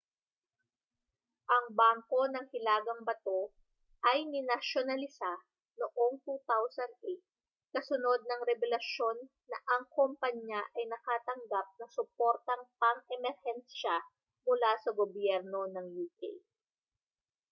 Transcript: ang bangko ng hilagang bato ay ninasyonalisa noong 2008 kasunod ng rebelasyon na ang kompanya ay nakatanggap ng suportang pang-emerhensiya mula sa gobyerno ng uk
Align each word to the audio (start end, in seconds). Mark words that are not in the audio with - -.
ang 1.55 1.65
bangko 1.79 2.21
ng 2.29 2.45
hilagang 2.53 3.01
bato 3.09 3.41
ay 4.09 4.17
ninasyonalisa 4.33 5.33
noong 5.79 6.13
2008 6.25 7.73
kasunod 7.77 8.21
ng 8.25 8.41
rebelasyon 8.49 9.17
na 9.51 9.57
ang 9.77 9.83
kompanya 9.97 10.61
ay 10.77 10.83
nakatanggap 10.93 11.67
ng 11.79 11.89
suportang 11.97 12.63
pang-emerhensiya 12.81 13.97
mula 14.47 14.71
sa 14.83 14.89
gobyerno 14.99 15.61
ng 15.73 15.85
uk 16.05 16.17